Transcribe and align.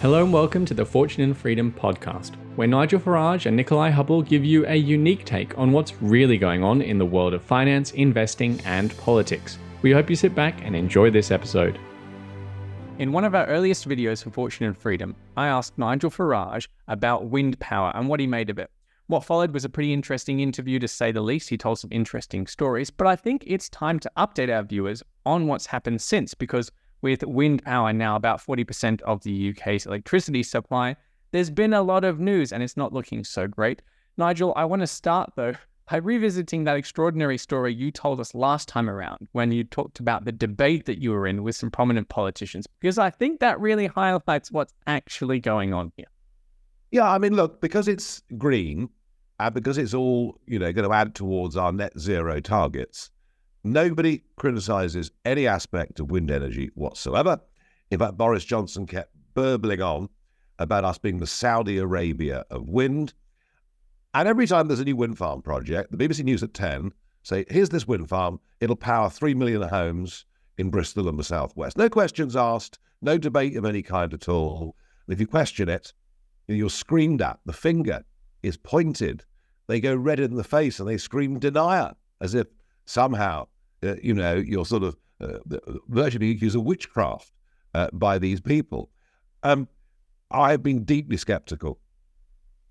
Hello 0.00 0.22
and 0.22 0.32
welcome 0.32 0.64
to 0.64 0.74
the 0.74 0.84
Fortune 0.84 1.24
and 1.24 1.36
Freedom 1.36 1.72
podcast, 1.72 2.36
where 2.54 2.68
Nigel 2.68 3.00
Farage 3.00 3.46
and 3.46 3.56
Nikolai 3.56 3.90
Hubble 3.90 4.22
give 4.22 4.44
you 4.44 4.64
a 4.68 4.76
unique 4.76 5.24
take 5.24 5.58
on 5.58 5.72
what's 5.72 6.00
really 6.00 6.38
going 6.38 6.62
on 6.62 6.82
in 6.82 6.98
the 6.98 7.04
world 7.04 7.34
of 7.34 7.42
finance, 7.42 7.90
investing, 7.90 8.60
and 8.64 8.96
politics. 8.98 9.58
We 9.82 9.90
hope 9.90 10.08
you 10.08 10.14
sit 10.14 10.36
back 10.36 10.64
and 10.64 10.76
enjoy 10.76 11.10
this 11.10 11.32
episode. 11.32 11.80
In 13.00 13.10
one 13.10 13.24
of 13.24 13.34
our 13.34 13.46
earliest 13.46 13.88
videos 13.88 14.22
for 14.22 14.30
Fortune 14.30 14.66
and 14.66 14.78
Freedom, 14.78 15.16
I 15.36 15.48
asked 15.48 15.76
Nigel 15.76 16.12
Farage 16.12 16.68
about 16.86 17.26
wind 17.26 17.58
power 17.58 17.90
and 17.96 18.08
what 18.08 18.20
he 18.20 18.26
made 18.28 18.50
of 18.50 18.58
it. 18.60 18.70
What 19.08 19.24
followed 19.24 19.52
was 19.52 19.64
a 19.64 19.68
pretty 19.68 19.92
interesting 19.92 20.38
interview 20.38 20.78
to 20.78 20.86
say 20.86 21.10
the 21.10 21.22
least. 21.22 21.48
He 21.48 21.58
told 21.58 21.80
some 21.80 21.90
interesting 21.90 22.46
stories, 22.46 22.90
but 22.90 23.08
I 23.08 23.16
think 23.16 23.42
it's 23.48 23.68
time 23.68 23.98
to 23.98 24.12
update 24.16 24.54
our 24.54 24.62
viewers 24.62 25.02
on 25.26 25.48
what's 25.48 25.66
happened 25.66 26.00
since 26.00 26.34
because 26.34 26.70
with 27.02 27.22
wind 27.24 27.62
power 27.64 27.92
now 27.92 28.16
about 28.16 28.40
40% 28.44 29.00
of 29.02 29.22
the 29.22 29.50
UK's 29.50 29.86
electricity 29.86 30.42
supply, 30.42 30.96
there's 31.30 31.50
been 31.50 31.74
a 31.74 31.82
lot 31.82 32.04
of 32.04 32.18
news 32.20 32.52
and 32.52 32.62
it's 32.62 32.76
not 32.76 32.92
looking 32.92 33.24
so 33.24 33.46
great. 33.46 33.82
Nigel, 34.16 34.52
I 34.56 34.64
want 34.64 34.80
to 34.80 34.86
start 34.86 35.32
though 35.36 35.54
by 35.90 35.96
revisiting 35.96 36.64
that 36.64 36.76
extraordinary 36.76 37.38
story 37.38 37.72
you 37.72 37.90
told 37.90 38.20
us 38.20 38.34
last 38.34 38.68
time 38.68 38.90
around 38.90 39.26
when 39.32 39.50
you 39.50 39.64
talked 39.64 40.00
about 40.00 40.24
the 40.24 40.32
debate 40.32 40.84
that 40.84 41.00
you 41.00 41.10
were 41.10 41.26
in 41.26 41.42
with 41.42 41.56
some 41.56 41.70
prominent 41.70 42.08
politicians, 42.08 42.66
because 42.80 42.98
I 42.98 43.10
think 43.10 43.40
that 43.40 43.58
really 43.58 43.86
highlights 43.86 44.52
what's 44.52 44.74
actually 44.86 45.40
going 45.40 45.72
on 45.72 45.92
here. 45.96 46.06
Yeah, 46.90 47.10
I 47.10 47.18
mean, 47.18 47.34
look, 47.34 47.60
because 47.60 47.88
it's 47.88 48.22
green 48.36 48.90
and 49.40 49.54
because 49.54 49.78
it's 49.78 49.94
all, 49.94 50.38
you 50.46 50.58
know, 50.58 50.72
going 50.72 50.88
to 50.88 50.94
add 50.94 51.14
towards 51.14 51.56
our 51.56 51.72
net 51.72 51.98
zero 51.98 52.40
targets, 52.40 53.10
Nobody 53.64 54.22
criticises 54.36 55.10
any 55.24 55.46
aspect 55.46 56.00
of 56.00 56.10
wind 56.10 56.30
energy 56.30 56.70
whatsoever. 56.74 57.40
In 57.90 57.98
fact, 57.98 58.16
Boris 58.16 58.44
Johnson 58.44 58.86
kept 58.86 59.12
burbling 59.34 59.82
on 59.82 60.08
about 60.58 60.84
us 60.84 60.98
being 60.98 61.18
the 61.18 61.26
Saudi 61.26 61.78
Arabia 61.78 62.44
of 62.50 62.68
wind. 62.68 63.14
And 64.14 64.28
every 64.28 64.46
time 64.46 64.68
there's 64.68 64.80
a 64.80 64.84
new 64.84 64.96
wind 64.96 65.18
farm 65.18 65.42
project, 65.42 65.90
the 65.90 65.96
BBC 65.96 66.24
News 66.24 66.42
at 66.42 66.54
10 66.54 66.92
say, 67.22 67.44
here's 67.48 67.68
this 67.68 67.86
wind 67.86 68.08
farm, 68.08 68.40
it'll 68.60 68.76
power 68.76 69.10
3 69.10 69.34
million 69.34 69.62
homes 69.62 70.24
in 70.56 70.70
Bristol 70.70 71.08
and 71.08 71.18
the 71.18 71.24
southwest. 71.24 71.76
No 71.76 71.88
questions 71.88 72.34
asked, 72.36 72.78
no 73.02 73.18
debate 73.18 73.56
of 73.56 73.64
any 73.64 73.82
kind 73.82 74.12
at 74.12 74.28
all. 74.28 74.76
And 75.06 75.14
if 75.14 75.20
you 75.20 75.26
question 75.26 75.68
it, 75.68 75.92
you're 76.48 76.70
screamed 76.70 77.22
at. 77.22 77.38
The 77.44 77.52
finger 77.52 78.04
is 78.42 78.56
pointed. 78.56 79.24
They 79.66 79.80
go 79.80 79.94
red 79.94 80.20
in 80.20 80.34
the 80.34 80.44
face 80.44 80.80
and 80.80 80.88
they 80.88 80.98
scream 80.98 81.38
denier, 81.38 81.94
as 82.20 82.34
if 82.34 82.46
somehow, 82.88 83.46
uh, 83.82 83.94
you 84.02 84.14
know, 84.14 84.34
you're 84.34 84.64
sort 84.64 84.82
of 84.82 84.96
uh, 85.20 85.38
virtually 85.88 86.30
accused 86.30 86.56
of 86.56 86.64
witchcraft 86.64 87.32
uh, 87.74 87.88
by 87.92 88.18
these 88.18 88.40
people. 88.40 88.90
Um, 89.42 89.68
I've 90.30 90.62
been 90.62 90.84
deeply 90.84 91.16
skeptical 91.16 91.78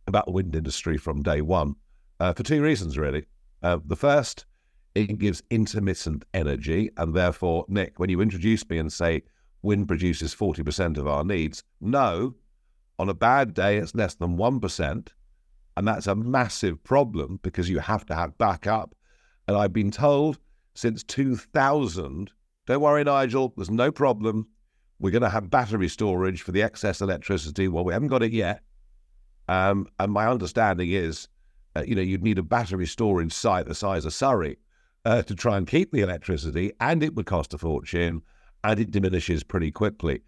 about 0.08 0.26
the 0.26 0.32
wind 0.32 0.56
industry 0.56 0.98
from 0.98 1.22
day 1.22 1.42
one 1.42 1.76
uh, 2.20 2.34
for 2.34 2.44
two 2.44 2.62
reasons, 2.62 2.98
really. 2.98 3.26
Uh, 3.62 3.78
the 3.86 3.96
first, 3.96 4.46
it 4.96 5.20
gives 5.20 5.44
intermittent 5.52 6.26
energy, 6.34 6.90
and 6.98 7.14
therefore, 7.14 7.66
Nick, 7.68 8.00
when 8.00 8.10
you 8.10 8.22
introduce 8.22 8.68
me 8.70 8.80
and 8.80 8.92
say 8.92 9.22
wind 9.62 9.88
produces 9.88 10.34
40% 10.34 10.98
of 10.98 11.08
our 11.08 11.24
needs, 11.24 11.64
no, 11.80 12.34
on 12.98 13.10
a 13.10 13.14
bad 13.14 13.54
day, 13.54 13.78
it's 13.78 13.94
less 13.94 14.16
than 14.16 14.38
1%. 14.38 15.08
And 15.76 15.88
that's 15.88 16.08
a 16.08 16.16
massive 16.16 16.84
problem 16.84 17.40
because 17.44 17.70
you 17.70 17.78
have 17.78 18.04
to 18.08 18.16
have 18.16 18.38
backup 18.40 18.96
and 19.48 19.58
I've 19.58 19.74
been 19.74 19.92
told 19.92 20.40
since 20.76 21.04
2000, 21.04 22.32
don't 22.66 22.82
worry, 22.82 23.04
Nigel, 23.04 23.54
there's 23.56 23.70
no 23.70 23.92
problem. 23.92 24.48
We're 25.00 25.12
going 25.12 25.22
to 25.22 25.30
have 25.30 25.50
battery 25.50 25.88
storage 25.88 26.42
for 26.42 26.52
the 26.52 26.62
excess 26.62 27.02
electricity. 27.02 27.68
Well, 27.68 27.84
we 27.84 27.94
haven't 27.94 28.10
got 28.10 28.24
it 28.24 28.32
yet. 28.32 28.62
Um, 29.48 29.88
and 30.00 30.12
my 30.12 30.28
understanding 30.28 30.92
is, 30.92 31.28
uh, 31.76 31.84
you 31.88 31.96
know, 31.96 32.02
you'd 32.02 32.24
need 32.24 32.38
a 32.38 32.44
battery 32.44 32.86
storage 32.86 33.32
site 33.32 33.68
the 33.68 33.76
size 33.76 34.06
of 34.06 34.14
Surrey 34.14 34.58
uh, 35.06 35.22
to 35.24 35.36
try 35.36 35.58
and 35.58 35.68
keep 35.68 35.92
the 35.92 36.02
electricity, 36.02 36.74
and 36.82 37.02
it 37.02 37.16
would 37.16 37.26
cost 37.26 37.54
a 37.54 37.58
fortune, 37.58 38.22
and 38.64 38.80
it 38.80 38.92
diminishes 38.92 39.44
pretty 39.44 39.72
quickly. 39.72 40.22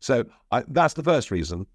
So 0.00 0.24
I, 0.50 0.64
that's 0.68 0.94
the 0.94 1.02
first 1.02 1.30
reason 1.30 1.66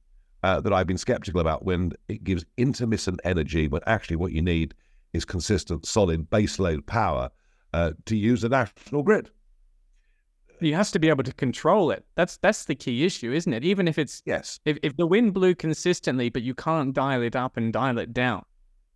uh, 0.43 0.61
that 0.61 0.73
I've 0.73 0.87
been 0.87 0.97
skeptical 0.97 1.39
about 1.39 1.65
wind. 1.65 1.95
It 2.07 2.23
gives 2.23 2.45
intermittent 2.57 3.19
energy, 3.23 3.67
but 3.67 3.83
actually, 3.85 4.15
what 4.15 4.31
you 4.31 4.41
need 4.41 4.73
is 5.17 5.25
consistent, 5.25 5.85
solid 5.85 6.29
baseload 6.29 6.85
power 6.85 7.29
uh, 7.73 7.91
to 8.05 8.15
use 8.15 8.41
the 8.41 8.49
national 8.49 9.03
grid. 9.03 9.29
You 10.59 10.73
have 10.73 10.89
to 10.91 10.99
be 10.99 11.09
able 11.09 11.23
to 11.23 11.33
control 11.33 11.91
it. 11.91 12.05
That's 12.15 12.37
that's 12.37 12.65
the 12.65 12.73
key 12.73 13.05
issue, 13.05 13.31
isn't 13.31 13.53
it? 13.53 13.63
Even 13.63 13.87
if 13.87 13.99
it's 13.99 14.23
yes, 14.25 14.59
if, 14.65 14.77
if 14.81 14.97
the 14.97 15.05
wind 15.05 15.33
blew 15.33 15.53
consistently, 15.53 16.29
but 16.29 16.41
you 16.41 16.55
can't 16.55 16.93
dial 16.93 17.21
it 17.21 17.35
up 17.35 17.57
and 17.57 17.71
dial 17.71 17.99
it 17.99 18.13
down, 18.13 18.43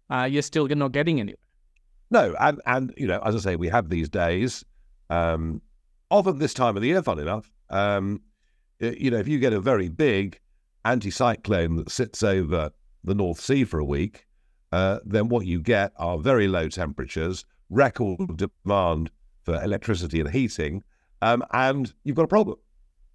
uh, 0.09 0.23
you're 0.23 0.41
still 0.41 0.67
you're 0.67 0.75
not 0.75 0.91
getting 0.91 1.19
anywhere. 1.19 1.37
No, 2.09 2.35
and 2.39 2.61
and 2.65 2.93
you 2.97 3.05
know, 3.05 3.21
as 3.23 3.35
I 3.35 3.39
say, 3.39 3.55
we 3.57 3.67
have 3.69 3.89
these 3.89 4.09
days. 4.09 4.65
Um, 5.11 5.61
often 6.09 6.39
this 6.39 6.53
time 6.53 6.75
of 6.75 6.81
the 6.81 6.87
year, 6.87 7.03
fun 7.03 7.19
enough, 7.19 7.51
um, 7.69 8.21
you 8.79 9.11
know, 9.11 9.17
if 9.17 9.27
you 9.27 9.37
get 9.37 9.53
a 9.53 9.59
very 9.59 9.89
big 9.89 10.39
anticyclone 10.85 11.77
that 11.77 11.91
sits 11.91 12.23
over 12.23 12.71
the 13.03 13.15
North 13.15 13.39
Sea 13.39 13.65
for 13.65 13.79
a 13.79 13.85
week, 13.85 14.25
uh, 14.71 14.99
then 15.05 15.29
what 15.29 15.45
you 15.45 15.59
get 15.59 15.91
are 15.97 16.17
very 16.17 16.47
low 16.47 16.67
temperatures, 16.67 17.45
record 17.69 18.19
demand 18.63 19.11
for 19.43 19.61
electricity 19.63 20.19
and 20.19 20.29
heating, 20.29 20.83
um, 21.21 21.43
and 21.51 21.93
you've 22.03 22.15
got 22.15 22.23
a 22.23 22.27
problem. 22.27 22.57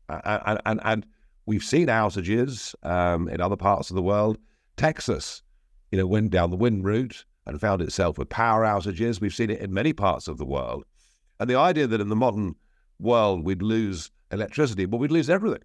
And, 0.08 0.60
and, 0.64 0.80
and 0.84 1.06
we've 1.46 1.64
seen 1.64 1.88
outages 1.88 2.74
um, 2.84 3.28
in 3.28 3.40
other 3.40 3.56
parts 3.56 3.90
of 3.90 3.96
the 3.96 4.02
world. 4.02 4.38
Texas, 4.76 5.42
you 5.90 5.98
know, 5.98 6.06
went 6.06 6.30
down 6.30 6.50
the 6.50 6.56
wind 6.56 6.84
route 6.84 7.24
and 7.46 7.60
found 7.60 7.80
itself 7.82 8.18
with 8.18 8.28
power 8.28 8.64
outages. 8.64 9.20
We've 9.20 9.34
seen 9.34 9.50
it 9.50 9.60
in 9.60 9.72
many 9.72 9.92
parts 9.92 10.28
of 10.28 10.38
the 10.38 10.44
world. 10.44 10.84
And 11.40 11.48
the 11.48 11.58
idea 11.58 11.86
that 11.86 12.00
in 12.00 12.08
the 12.08 12.16
modern 12.16 12.54
world 12.98 13.44
we'd 13.44 13.62
lose 13.62 14.10
electricity, 14.30 14.84
but 14.84 14.98
we'd 14.98 15.10
lose 15.12 15.30
everything. 15.30 15.62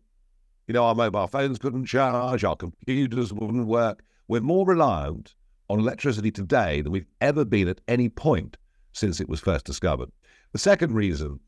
You 0.67 0.73
know, 0.73 0.85
our 0.85 0.95
mobile 0.95 1.27
phones 1.27 1.59
couldn't 1.59 1.85
charge, 1.85 2.43
our 2.43 2.55
computers 2.55 3.33
wouldn't 3.33 3.67
work. 3.67 4.03
We're 4.27 4.41
more 4.41 4.65
reliant 4.65 5.35
on 5.71 5.79
electricity 5.79 6.29
today 6.31 6.81
than 6.81 6.91
we've 6.91 7.07
ever 7.21 7.45
been 7.45 7.69
at 7.69 7.79
any 7.87 8.09
point 8.09 8.57
since 8.91 9.21
it 9.21 9.29
was 9.29 9.39
first 9.39 9.65
discovered. 9.65 10.11
The 10.51 10.59
second 10.59 10.93
reason 10.93 11.39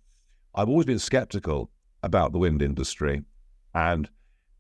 I've 0.56 0.70
always 0.70 0.86
been 0.86 1.00
skeptical 1.00 1.70
about 2.04 2.32
the 2.32 2.40
wind 2.40 2.62
industry 2.62 3.24
and 3.76 4.10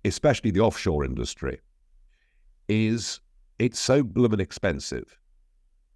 especially 0.04 0.52
the 0.52 0.60
offshore 0.60 1.06
industry 1.06 1.62
is 2.68 3.22
it's 3.58 3.80
so 3.80 4.04
blooming 4.04 4.42
expensive 4.42 5.18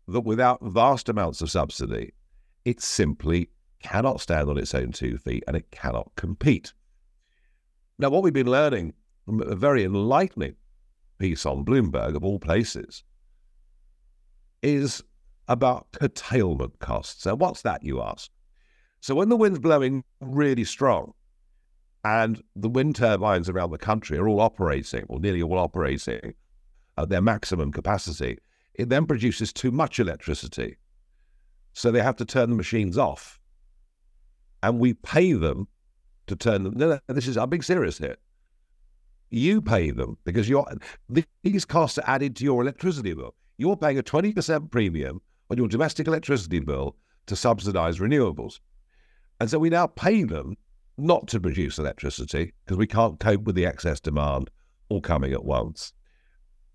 that 0.07 0.21
without 0.21 0.63
vast 0.63 1.09
amounts 1.09 1.41
of 1.41 1.51
subsidy, 1.51 2.13
it 2.63 2.81
simply 2.81 3.49
cannot 3.81 4.21
stand 4.21 4.49
on 4.49 4.57
its 4.57 4.73
own 4.73 4.93
two 4.93 5.17
feet 5.17 5.43
and 5.45 5.57
it 5.57 5.69
cannot 5.71 6.09
compete. 6.15 6.71
Now, 7.99 8.09
what 8.11 8.23
we've 8.23 8.31
been 8.31 8.49
learning 8.49 8.93
from 9.25 9.41
a 9.41 9.55
very 9.55 9.83
enlightening 9.83 10.55
piece 11.19 11.45
on 11.45 11.65
Bloomberg, 11.65 12.15
of 12.15 12.23
all 12.23 12.39
places, 12.39 13.03
is 14.61 15.03
about 15.47 15.87
curtailment 15.93 16.79
costs. 16.79 17.23
So, 17.23 17.35
what's 17.35 17.61
that, 17.61 17.83
you 17.83 18.01
ask? 18.01 18.29
So, 18.99 19.15
when 19.15 19.29
the 19.29 19.37
wind's 19.37 19.59
blowing 19.59 20.03
really 20.19 20.63
strong 20.63 21.13
and 22.03 22.41
the 22.55 22.69
wind 22.69 22.95
turbines 22.95 23.49
around 23.49 23.71
the 23.71 23.77
country 23.77 24.17
are 24.17 24.27
all 24.27 24.41
operating, 24.41 25.05
or 25.09 25.19
nearly 25.19 25.41
all 25.41 25.57
operating 25.57 26.33
at 26.97 27.09
their 27.09 27.21
maximum 27.21 27.71
capacity, 27.71 28.37
it 28.75 28.89
then 28.89 29.05
produces 29.05 29.53
too 29.53 29.71
much 29.71 29.99
electricity. 29.99 30.77
So, 31.73 31.91
they 31.91 32.01
have 32.01 32.15
to 32.17 32.25
turn 32.25 32.49
the 32.49 32.55
machines 32.55 32.97
off. 32.97 33.39
And 34.63 34.79
we 34.79 34.95
pay 34.95 35.33
them 35.33 35.67
to 36.25 36.35
turn 36.35 36.63
them. 36.63 36.73
No, 36.75 36.89
no, 36.89 36.99
this 37.13 37.27
is, 37.27 37.37
I'm 37.37 37.49
being 37.49 37.61
serious 37.61 37.97
here. 37.97 38.17
You 39.29 39.61
pay 39.61 39.91
them 39.91 40.17
because 40.23 40.49
you're, 40.49 40.65
these 41.43 41.65
costs 41.65 41.97
are 41.99 42.09
added 42.09 42.35
to 42.37 42.43
your 42.43 42.61
electricity 42.61 43.13
bill 43.13 43.35
you're 43.57 43.77
paying 43.77 43.97
a 43.97 44.03
20% 44.03 44.71
premium 44.71 45.21
on 45.49 45.57
your 45.57 45.67
domestic 45.67 46.07
electricity 46.07 46.59
bill 46.59 46.95
to 47.25 47.35
subsidize 47.35 47.99
renewables. 47.99 48.59
And 49.39 49.49
so 49.49 49.59
we 49.59 49.69
now 49.69 49.87
pay 49.87 50.23
them 50.23 50.55
not 50.97 51.27
to 51.27 51.39
produce 51.39 51.77
electricity 51.77 52.53
because 52.65 52.77
we 52.77 52.87
can't 52.87 53.19
cope 53.19 53.43
with 53.43 53.55
the 53.55 53.65
excess 53.65 53.99
demand 53.99 54.49
all 54.89 55.01
coming 55.01 55.33
at 55.33 55.45
once. 55.45 55.93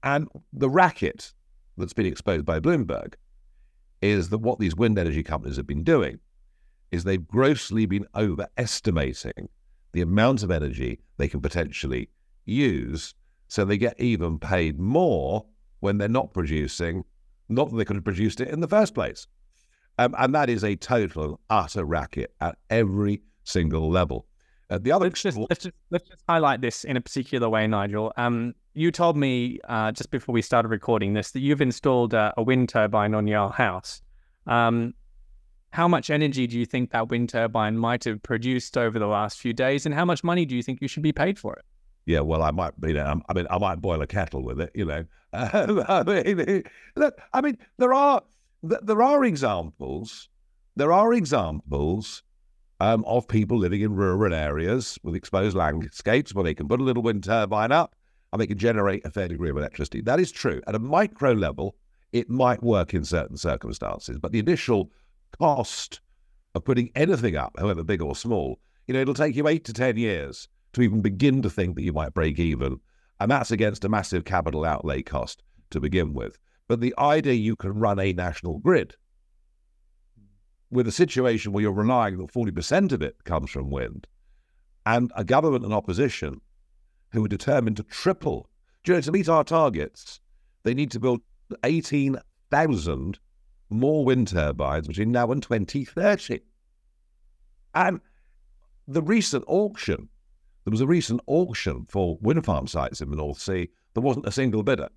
And 0.03 0.29
the 0.53 0.71
racket 0.71 1.33
that's 1.77 1.93
been 1.93 2.07
exposed 2.07 2.45
by 2.45 2.61
Bloomberg 2.61 3.15
is 4.01 4.29
that 4.31 4.39
what 4.39 4.59
these 4.59 4.77
wind 4.77 4.99
energy 4.99 5.23
companies 5.23 5.57
have 5.57 5.67
been 5.67 5.85
doing 5.85 6.19
is 6.91 7.05
they've 7.05 7.27
grossly 7.27 7.87
been 7.87 8.07
overestimating 8.15 9.49
the 9.93 10.03
amount 10.03 10.43
of 10.43 10.51
energy 10.51 11.01
they 11.17 11.29
can 11.29 11.41
potentially 11.41 12.09
use. 12.45 13.15
So 13.49 13.65
they 13.65 13.79
get 13.79 14.01
even 14.01 14.39
paid 14.39 14.79
more 14.79 15.47
when 15.83 15.99
they're 15.99 16.09
not 16.09 16.33
producing, 16.33 17.05
not 17.49 17.69
that 17.69 17.77
they 17.77 17.85
could 17.85 17.97
have 17.97 18.05
produced 18.05 18.41
it 18.41 18.49
in 18.49 18.61
the 18.61 18.69
first 18.69 18.95
place. 18.95 19.27
Um, 19.99 20.15
and 20.17 20.35
that 20.35 20.49
is 20.49 20.63
a 20.63 20.77
total, 20.77 21.41
utter 21.51 21.85
racket 21.85 22.33
at 22.41 22.57
every 22.71 23.21
single 23.45 23.91
level. 23.91 24.27
Uh, 24.71 24.79
the 24.79 24.93
other 24.93 25.07
let's 25.07 25.21
just, 25.21 25.37
let's 25.37 25.65
just 25.65 25.75
let's 25.91 26.09
just 26.09 26.23
highlight 26.29 26.61
this 26.61 26.85
in 26.85 26.97
a 26.97 27.01
particular 27.01 27.49
way, 27.49 27.67
Nigel. 27.67 28.13
Um, 28.17 28.55
you 28.75 28.91
told 28.91 29.17
me 29.17 29.59
uh, 29.69 29.91
just 29.93 30.11
before 30.11 30.33
we 30.33 30.41
started 30.41 30.69
recording 30.69 31.13
this 31.13 31.33
that 31.33 31.41
you've 31.41 31.61
installed 31.61 32.15
a, 32.15 32.33
a 32.37 32.43
wind 32.43 32.69
turbine 32.69 33.15
on 33.15 33.27
your 33.27 33.51
house. 33.51 34.01
Um, 34.47 34.95
how 35.73 35.89
much 35.89 36.11
energy 36.11 36.47
do 36.47 36.59
you 36.59 36.65
think 36.65 36.93
that 36.93 37.09
wind 37.09 37.29
turbine 37.29 37.77
might 37.77 38.05
have 38.05 38.23
produced 38.23 38.79
over 38.79 38.99
the 38.99 39.07
last 39.07 39.41
few 39.41 39.53
days, 39.53 39.85
and 39.85 39.95
how 39.95 40.05
much 40.05 40.23
money 40.23 40.47
do 40.47 40.55
you 40.55 40.63
think 40.63 40.81
you 40.81 40.89
should 40.89 41.03
be 41.03 41.13
paid 41.13 41.39
for 41.39 41.55
it? 41.55 41.65
Yeah, 42.07 42.21
well, 42.21 42.43
I 42.43 42.51
might, 42.51 42.73
you 42.83 42.95
know, 42.95 43.21
I 43.29 43.33
mean, 43.33 43.47
I 43.49 43.59
might 43.59 43.81
boil 43.81 44.03
a 44.03 44.07
kettle 44.07 44.43
with 44.43 44.61
it, 44.61 44.71
you 44.75 44.85
know. 44.85 45.05
I 45.33 46.03
mean, 46.05 46.65
look, 46.97 47.19
I 47.33 47.41
mean, 47.41 47.59
there 47.79 47.95
are 47.95 48.23
there 48.63 49.03
are 49.03 49.25
examples, 49.25 50.29
there 50.77 50.93
are 50.93 51.13
examples 51.13 52.23
um, 52.81 53.05
of 53.07 53.29
people 53.29 53.59
living 53.59 53.81
in 53.81 53.95
rural 53.95 54.35
areas 54.35 54.99
with 55.03 55.15
exposed 55.15 55.57
landscapes 55.57 56.35
where 56.35 56.45
they 56.45 56.55
can 56.55 56.69
put 56.69 56.81
a 56.81 56.85
little 56.85 57.03
wind 57.03 57.25
turbine 57.25 57.73
up 57.73 57.95
and 58.33 58.41
they 58.41 58.47
can 58.47 58.59
generate 58.59 59.05
a 59.07 59.11
fair 59.11 59.29
degree 59.29 59.51
of 59.51 59.57
electricity. 59.57 60.01
That 60.01 60.21
is 60.21 60.33
true. 60.33 60.61
At 60.67 60.75
a 60.75 60.81
micro 60.81 61.33
level, 61.33 61.77
it 62.13 62.29
might 62.29 62.63
work 62.63 62.95
in 62.95 63.05
certain 63.05 63.37
circumstances, 63.37 64.19
but 64.19 64.33
the 64.33 64.39
initial 64.39 64.91
cost 65.39 66.01
of 66.55 66.65
putting 66.65 66.91
anything 66.95 67.37
up, 67.37 67.55
however 67.59 67.85
big 67.85 68.03
or 68.03 68.17
small, 68.17 68.59
you 68.87 68.95
know, 68.95 69.01
it'll 69.01 69.15
take 69.15 69.37
you 69.37 69.49
eight 69.49 69.65
to 69.65 69.73
10 69.73 69.97
years 69.97 70.49
to 70.73 70.83
even 70.83 71.01
begin 71.01 71.43
to 71.43 71.51
think 71.51 71.77
that 71.77 71.83
you 71.83 71.93
might 71.93 72.15
break 72.15 72.39
even. 72.39 72.81
And 73.21 73.31
that's 73.31 73.51
against 73.51 73.85
a 73.85 73.89
massive 73.89 74.25
capital 74.25 74.65
outlay 74.65 75.03
cost 75.03 75.43
to 75.71 75.81
begin 75.81 76.13
with. 76.13 76.39
But 76.69 76.81
the 76.81 76.95
idea 76.99 77.35
you 77.35 77.57
can 77.57 77.75
run 77.75 77.99
a 77.99 78.13
national 78.13 78.59
grid 78.59 78.97
with 80.71 80.89
a 80.89 80.93
situation 80.93 81.53
where 81.53 81.63
you're 81.63 81.73
relying 81.73 82.17
that 82.19 82.33
40% 82.33 82.93
of 82.93 83.03
it 83.03 83.23
comes 83.25 83.51
from 83.51 83.71
wind 83.71 84.07
and 84.87 85.13
a 85.15 85.25
government 85.25 85.65
and 85.65 85.75
opposition 85.75 86.41
who 87.13 87.25
are 87.25 87.29
determined 87.29 87.77
to 87.77 87.83
triple, 87.85 88.49
you 88.87 88.95
know, 88.95 89.01
to 89.01 89.13
meet 89.13 89.29
our 89.29 89.45
targets, 89.45 90.21
they 90.63 90.75
need 90.75 90.91
to 90.91 91.01
build 91.01 91.21
18,000 91.63 93.19
more 93.71 94.05
wind 94.05 94.29
turbines 94.29 94.89
between 94.89 95.13
now 95.13 95.31
and 95.31 95.43
2030. 95.43 96.41
And 97.75 98.01
the 98.89 99.03
recent 99.03 99.45
auction, 99.47 100.09
there 100.65 100.71
was 100.71 100.81
a 100.81 100.87
recent 100.87 101.21
auction 101.27 101.87
for 101.89 102.19
wind 102.21 102.45
farm 102.45 102.67
sites 102.67 103.01
in 103.01 103.11
the 103.11 103.17
North 103.17 103.39
Sea. 103.39 103.69
There 103.95 104.03
wasn't 104.03 104.27
a 104.27 104.33
single 104.33 104.63
bidder 104.63 104.89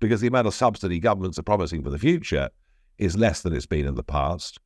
because 0.00 0.20
the 0.20 0.26
amount 0.26 0.46
of 0.46 0.54
subsidy 0.54 0.98
governments 0.98 1.38
are 1.38 1.44
promising 1.44 1.82
for 1.82 1.90
the 1.90 1.98
future 1.98 2.50
is 2.98 3.16
less 3.16 3.42
than 3.42 3.54
it's 3.54 3.66
been 3.66 3.86
in 3.86 3.94
the 3.94 4.02
past. 4.02 4.58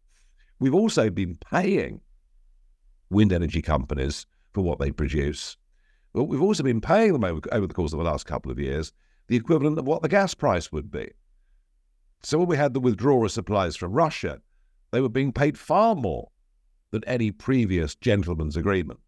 We've 0.58 0.74
also 0.74 1.10
been 1.10 1.36
paying 1.50 2.00
wind 3.10 3.32
energy 3.32 3.60
companies 3.62 4.26
for 4.52 4.62
what 4.62 4.78
they 4.78 4.90
produce. 4.90 5.56
But 6.14 6.24
we've 6.24 6.42
also 6.42 6.62
been 6.62 6.80
paying 6.80 7.12
them 7.12 7.24
over, 7.24 7.40
over 7.52 7.66
the 7.66 7.74
course 7.74 7.92
of 7.92 7.98
the 7.98 8.04
last 8.04 8.26
couple 8.26 8.50
of 8.50 8.58
years 8.58 8.92
the 9.28 9.36
equivalent 9.36 9.78
of 9.78 9.86
what 9.86 10.02
the 10.02 10.08
gas 10.08 10.34
price 10.34 10.72
would 10.72 10.90
be. 10.90 11.10
So 12.22 12.38
when 12.38 12.48
we 12.48 12.56
had 12.56 12.74
the 12.74 12.80
withdrawal 12.80 13.24
of 13.24 13.32
supplies 13.32 13.76
from 13.76 13.92
Russia, 13.92 14.40
they 14.90 15.00
were 15.00 15.08
being 15.08 15.32
paid 15.32 15.56
far 15.56 15.94
more 15.94 16.28
than 16.90 17.02
any 17.04 17.30
previous 17.30 17.94
gentleman's 17.94 18.56
agreement. 18.56 19.00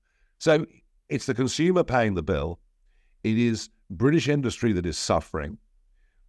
So 0.45 0.67
it's 1.09 1.25
the 1.25 1.33
consumer 1.33 1.83
paying 1.83 2.13
the 2.13 2.23
bill. 2.23 2.61
It 3.23 3.39
is 3.39 3.71
British 3.89 4.29
industry 4.29 4.75
that 4.75 4.85
is 4.85 4.99
suffering. 4.99 5.57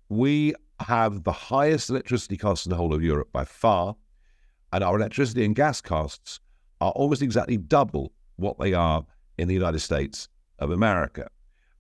We 0.07 0.53
have 0.79 1.25
the 1.25 1.33
highest 1.33 1.89
electricity 1.89 2.37
costs 2.37 2.65
in 2.65 2.69
the 2.69 2.77
whole 2.77 2.93
of 2.93 3.03
Europe 3.03 3.27
by 3.33 3.43
far, 3.43 3.93
and 4.71 4.85
our 4.85 4.95
electricity 4.95 5.43
and 5.43 5.53
gas 5.53 5.81
costs 5.81 6.39
are 6.79 6.91
almost 6.91 7.21
exactly 7.21 7.57
double 7.57 8.13
what 8.37 8.57
they 8.57 8.73
are 8.73 9.05
in 9.37 9.49
the 9.49 9.53
United 9.53 9.79
States 9.79 10.29
of 10.59 10.71
America. 10.71 11.27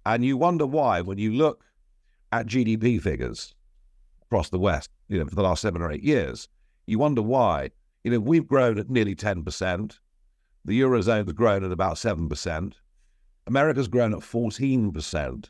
And 0.05 0.25
you 0.25 0.35
wonder 0.35 0.65
why 0.65 0.99
when 0.99 1.17
you 1.17 1.31
look 1.31 1.63
at 2.33 2.47
GDP 2.47 3.01
figures 3.01 3.55
across 4.23 4.49
the 4.49 4.59
West, 4.59 4.89
you 5.07 5.19
know, 5.19 5.25
for 5.25 5.35
the 5.35 5.43
last 5.43 5.61
seven 5.61 5.81
or 5.81 5.89
eight 5.89 6.03
years. 6.03 6.49
You 6.85 6.99
wonder 6.99 7.21
why. 7.21 7.69
You 8.03 8.11
know, 8.11 8.19
we've 8.19 8.45
grown 8.45 8.77
at 8.77 8.89
nearly 8.89 9.15
10%. 9.15 9.99
The 10.65 10.81
Eurozone 10.81 11.25
has 11.25 11.33
grown 11.33 11.63
at 11.63 11.71
about 11.71 11.95
7%. 11.95 12.73
America's 13.45 13.87
grown 13.87 14.13
at 14.13 14.21
14%. 14.21 15.49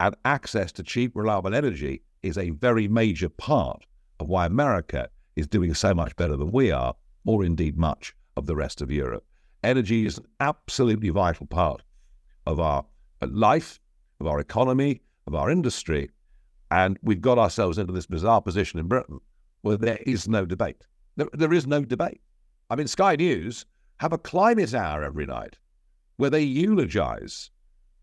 And 0.00 0.16
access 0.24 0.72
to 0.72 0.82
cheap, 0.82 1.12
reliable 1.14 1.54
energy 1.54 2.02
is 2.22 2.38
a 2.38 2.50
very 2.50 2.88
major 2.88 3.28
part 3.28 3.84
of 4.18 4.30
why 4.30 4.46
America 4.46 5.10
is 5.36 5.46
doing 5.46 5.74
so 5.74 5.92
much 5.92 6.16
better 6.16 6.34
than 6.34 6.50
we 6.50 6.72
are, 6.72 6.94
or 7.26 7.44
indeed 7.44 7.76
much 7.76 8.14
of 8.38 8.46
the 8.46 8.56
rest 8.56 8.80
of 8.80 8.90
Europe. 8.90 9.24
Energy 9.62 10.06
is 10.06 10.16
an 10.16 10.24
absolutely 10.40 11.10
vital 11.10 11.46
part 11.46 11.82
of 12.46 12.58
our 12.58 12.86
life, 13.20 13.78
of 14.18 14.26
our 14.26 14.40
economy, 14.40 15.02
of 15.26 15.34
our 15.34 15.50
industry. 15.50 16.08
And 16.70 16.98
we've 17.02 17.20
got 17.20 17.38
ourselves 17.38 17.76
into 17.76 17.92
this 17.92 18.06
bizarre 18.06 18.40
position 18.40 18.80
in 18.80 18.88
Britain 18.88 19.20
where 19.60 19.76
there 19.76 19.98
is 20.06 20.26
no 20.26 20.46
debate. 20.46 20.86
There, 21.16 21.28
there 21.34 21.52
is 21.52 21.66
no 21.66 21.84
debate. 21.84 22.22
I 22.70 22.76
mean, 22.76 22.86
Sky 22.86 23.16
News 23.16 23.66
have 23.98 24.12
a 24.12 24.18
climate 24.18 24.74
hour 24.74 25.02
every 25.02 25.26
night 25.26 25.58
where 26.16 26.30
they 26.30 26.42
eulogize 26.42 27.50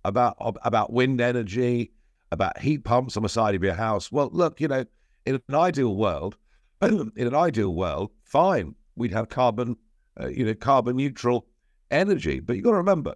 about 0.03 0.35
about 0.39 0.93
wind 0.93 1.19
energy, 1.19 1.91
about 2.31 2.59
heat 2.59 2.83
pumps 2.83 3.17
on 3.17 3.23
the 3.23 3.29
side 3.29 3.55
of 3.55 3.63
your 3.63 3.73
house. 3.73 4.11
Well, 4.11 4.29
look, 4.31 4.61
you 4.61 4.67
know, 4.67 4.85
in 5.25 5.41
an 5.47 5.55
ideal 5.55 5.95
world, 5.95 6.37
in 6.81 7.11
an 7.17 7.35
ideal 7.35 7.73
world, 7.73 8.11
fine, 8.23 8.75
we'd 8.95 9.13
have 9.13 9.29
carbon, 9.29 9.75
uh, 10.19 10.27
you 10.27 10.45
know, 10.45 10.53
carbon 10.53 10.95
neutral 10.95 11.47
energy. 11.91 12.39
But 12.39 12.55
you've 12.55 12.65
got 12.65 12.71
to 12.71 12.77
remember, 12.77 13.15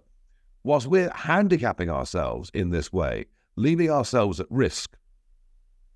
whilst 0.64 0.86
we're 0.86 1.10
handicapping 1.10 1.90
ourselves 1.90 2.50
in 2.54 2.70
this 2.70 2.92
way, 2.92 3.26
leaving 3.56 3.90
ourselves 3.90 4.40
at 4.40 4.46
risk 4.50 4.96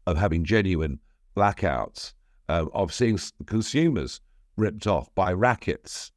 of 0.06 0.16
having 0.16 0.44
genuine 0.44 1.00
blackouts, 1.36 2.12
uh, 2.48 2.66
of 2.72 2.92
seeing 2.92 3.19
consumers 3.46 4.20
ripped 4.56 4.86
off 4.86 5.12
by 5.14 5.32
rackets, 5.32 6.12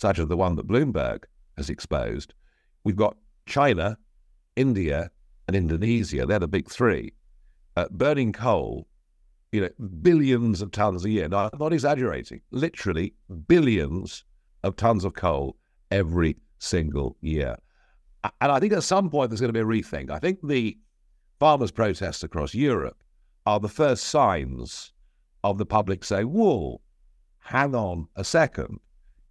such 0.00 0.18
as 0.18 0.28
the 0.28 0.36
one 0.36 0.56
that 0.56 0.66
Bloomberg 0.66 1.24
has 1.58 1.68
exposed. 1.68 2.32
We've 2.84 2.96
got 2.96 3.18
China, 3.44 3.98
India, 4.56 5.10
and 5.46 5.54
Indonesia. 5.54 6.24
They're 6.24 6.38
the 6.38 6.48
big 6.48 6.70
three. 6.70 7.12
Uh, 7.76 7.86
burning 7.90 8.32
coal, 8.32 8.88
you 9.52 9.60
know, 9.60 9.68
billions 10.00 10.62
of 10.62 10.70
tons 10.70 11.04
a 11.04 11.10
year. 11.10 11.28
No, 11.28 11.50
I'm 11.52 11.58
not 11.58 11.74
exaggerating. 11.74 12.40
Literally 12.50 13.12
billions 13.46 14.24
of 14.64 14.76
tons 14.76 15.04
of 15.04 15.12
coal 15.12 15.56
every 15.90 16.36
single 16.58 17.16
year. 17.20 17.56
And 18.40 18.52
I 18.52 18.58
think 18.58 18.72
at 18.72 18.82
some 18.82 19.10
point 19.10 19.28
there's 19.30 19.40
going 19.40 19.52
to 19.52 19.52
be 19.52 19.60
a 19.60 19.64
rethink. 19.82 20.10
I 20.10 20.18
think 20.18 20.38
the 20.42 20.78
farmers' 21.38 21.70
protests 21.70 22.22
across 22.22 22.54
Europe 22.54 23.02
are 23.44 23.60
the 23.60 23.68
first 23.68 24.04
signs 24.04 24.92
of 25.44 25.58
the 25.58 25.66
public 25.66 26.04
saying, 26.04 26.26
whoa, 26.26 26.80
hang 27.40 27.74
on 27.74 28.08
a 28.16 28.24
second. 28.24 28.78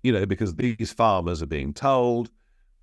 You 0.04 0.14
know, 0.14 0.26
because 0.26 0.56
these 0.56 0.92
farmers 0.92 1.42
are 1.42 1.48
being 1.48 1.74
told 1.74 2.30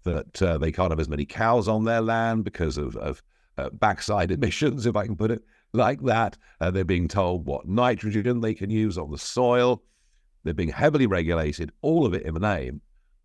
that 0.05 0.41
uh, 0.43 0.59
they 0.59 0.73
can't 0.73 0.91
have 0.91 1.01
as 1.01 1.09
many 1.09 1.25
cows 1.25 1.69
on 1.69 1.85
their 1.85 2.01
land 2.01 2.45
because 2.45 2.79
of, 2.79 2.97
of 2.97 3.23
uh, 3.59 3.71
backside 3.71 4.31
emissions, 4.33 4.87
if 4.87 4.97
I 4.97 5.07
can 5.07 5.17
put 5.17 5.31
it 5.31 5.43
like 5.73 6.03
that. 6.03 6.37
Uh, 6.61 6.71
they're 6.71 6.85
being 6.85 7.09
told 7.09 7.47
what 7.47 7.69
nitrogen 7.69 8.41
they 8.41 8.55
can 8.55 8.71
use 8.71 8.99
on 8.99 9.11
the 9.11 9.19
soil. 9.19 9.83
They're 10.45 10.55
being 10.55 10.71
heavily 10.71 11.07
regulated, 11.07 11.73
all 11.83 12.07
of 12.07 12.15
it 12.15 12.23
in 12.23 12.35
the 12.35 12.41
name 12.41 12.81